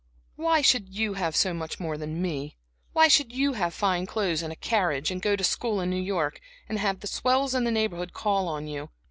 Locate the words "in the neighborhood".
7.53-8.11